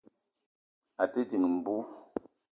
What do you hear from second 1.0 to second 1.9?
À te dìng mbú